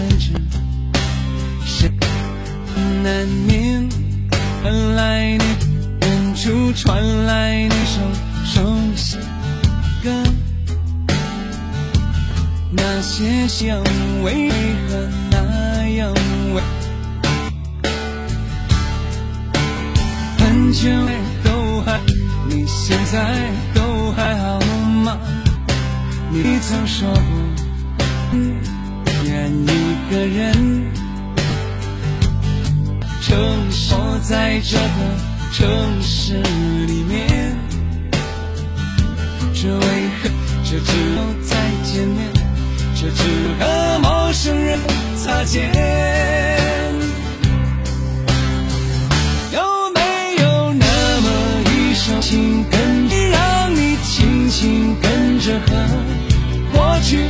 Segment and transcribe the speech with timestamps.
[0.00, 0.32] 分之，
[1.66, 1.90] 谁
[3.02, 3.86] 难免
[4.62, 5.44] 传来你
[6.00, 8.00] 远处传来那首
[8.44, 8.62] 熟
[8.96, 9.18] 悉
[10.02, 10.10] 歌，
[12.72, 13.78] 那些香
[14.22, 14.48] 为
[14.88, 16.14] 何那样
[16.54, 16.62] 味？
[20.38, 20.88] 很久
[21.44, 22.00] 都还，
[22.48, 24.58] 你现在都还好
[25.04, 25.18] 吗？
[26.30, 27.20] 你曾说过，
[29.26, 29.79] 愿意
[30.10, 30.90] 个人
[33.22, 34.82] 承受在这个
[35.52, 36.34] 城市
[36.88, 37.56] 里面，
[39.54, 39.86] 这为
[40.20, 40.28] 何
[40.64, 42.26] 这只有再见面，
[42.96, 43.22] 这只
[43.60, 44.80] 和陌生人
[45.16, 45.70] 擦肩？
[49.52, 49.60] 有
[49.94, 50.00] 没
[50.42, 51.28] 有那么
[51.70, 52.76] 一首情歌
[53.30, 55.70] 让你轻轻跟着和？
[56.72, 57.28] 过去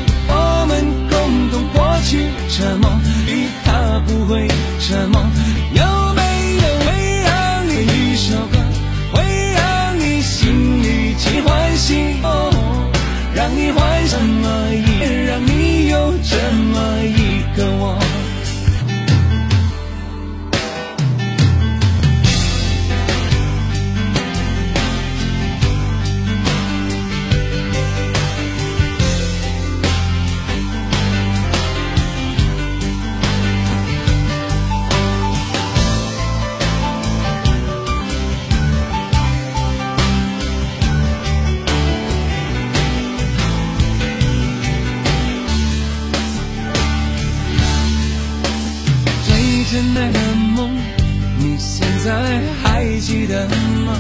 [53.71, 53.97] 记得吗？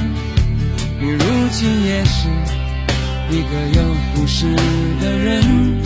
[1.01, 1.19] 你如
[1.53, 2.29] 今也是
[3.31, 3.83] 一个有
[4.15, 4.55] 故事
[5.01, 5.81] 的人，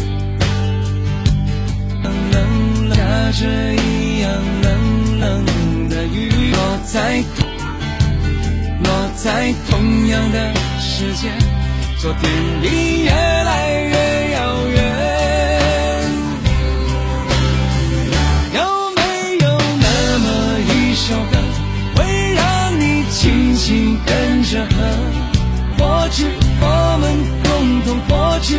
[2.02, 2.96] 冷冷下
[3.32, 4.32] 着一样
[4.62, 5.44] 冷冷
[5.88, 7.22] 的雨，落在
[8.82, 11.32] 落在同样的时间，
[11.98, 12.30] 昨天
[12.62, 14.03] 已越来越
[26.16, 26.22] 是
[26.60, 27.10] 我们
[27.42, 28.54] 共同过去，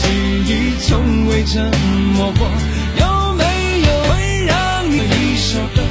[0.00, 0.08] 记
[0.48, 1.70] 忆从未沉
[2.16, 2.48] 默过。
[2.98, 3.44] 有没
[3.82, 5.82] 有会让你一首歌，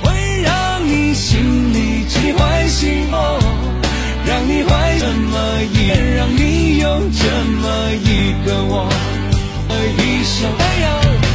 [0.00, 2.86] 会让你心里只欢喜？
[3.10, 3.42] 哦，
[4.24, 5.34] 让你怀这么
[5.74, 6.86] 一，让你有
[7.18, 7.26] 这
[7.58, 8.88] 么一个我。
[9.98, 10.88] 一首没有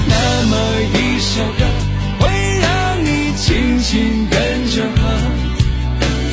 [0.07, 0.16] 那
[0.47, 0.56] 么
[0.94, 1.62] 一首歌，
[2.19, 2.24] 会
[2.62, 3.91] 让你轻轻
[4.29, 4.40] 跟
[4.72, 5.03] 着和，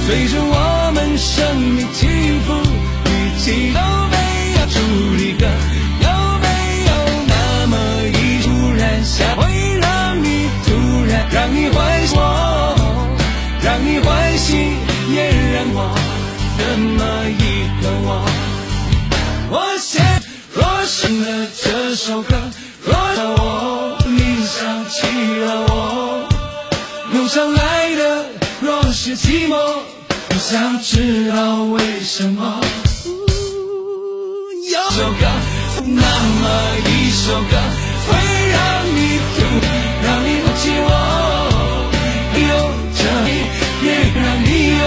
[0.07, 1.85] 随着我们生命
[3.53, 4.17] 起伏，一起都没
[4.57, 4.79] 有助
[5.17, 5.47] 力歌。
[6.01, 6.09] 有
[6.41, 6.47] 没
[6.87, 6.91] 有
[7.29, 7.75] 那么
[8.09, 9.41] 一突然下，会
[9.79, 10.71] 让你突
[11.07, 12.21] 然让你欢喜我，
[13.63, 14.57] 让你欢喜，
[15.15, 15.95] 也让我
[16.59, 17.41] 这么一
[17.83, 18.25] 个我。
[19.51, 20.03] 我现
[20.55, 22.35] 若醒了这首歌，
[22.85, 25.07] 若让我你想起
[25.45, 26.27] 了我，
[27.13, 28.25] 涌上来的
[28.61, 29.57] 若是寂寞，
[30.31, 32.61] 我想知道为什么。
[34.95, 35.25] 首歌，
[35.87, 36.45] 那么
[36.85, 37.57] 一首歌，
[38.07, 38.13] 会
[38.53, 38.61] 让
[38.95, 38.99] 你
[39.33, 39.41] 哭，
[40.05, 40.91] 让你想起我，
[42.37, 42.45] 有
[42.93, 43.29] 着你，
[43.87, 44.85] 也让你有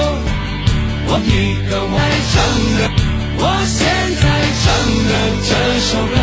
[1.08, 1.28] 我一
[1.68, 2.00] 个我爱
[2.32, 2.34] 唱
[2.78, 2.80] 的。
[3.40, 3.82] 我现
[4.22, 4.24] 在
[4.62, 4.64] 唱
[5.10, 5.12] 的
[5.42, 5.50] 这
[5.90, 6.14] 首歌，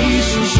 [0.00, 0.58] 你诉说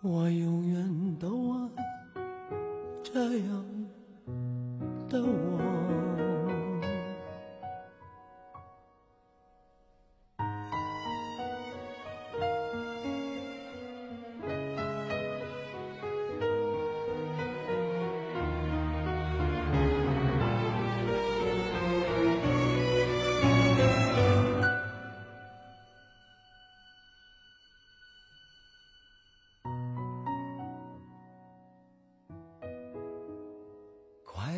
[0.00, 1.68] 我永远都爱
[3.02, 3.64] 这样
[5.10, 6.05] 的我。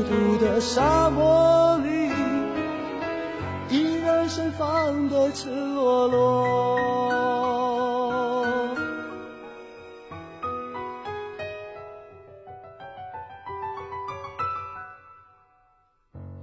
[0.00, 2.08] 孤独的沙漠里，
[3.68, 6.78] 依然盛放的赤裸裸。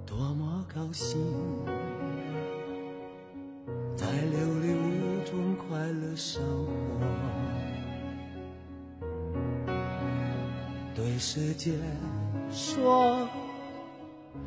[0.05, 1.19] 多么高兴，
[3.95, 6.61] 在琉璃屋中快乐生活，
[10.93, 11.71] 对世界
[12.51, 13.27] 说。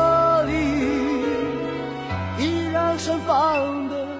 [0.00, 0.54] 这里，
[2.38, 4.19] 依然盛放的。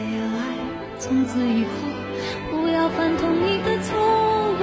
[1.01, 1.71] 从此以后，
[2.51, 3.97] 不要犯同一个错
[4.53, 4.61] 误。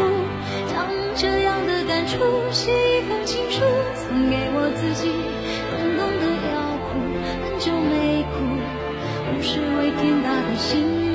[0.69, 2.15] 将这样的感触
[2.53, 3.59] 写一封情书，
[3.97, 5.11] 送给我自己。
[5.73, 7.03] 感动得要哭，
[7.43, 8.39] 很久没哭，
[9.35, 11.08] 不是为天大的幸福。